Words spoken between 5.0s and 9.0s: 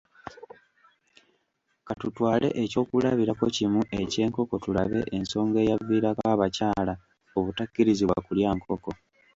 ensonga eyaviirako abakyala obutakkirizibwa kulya nkoko.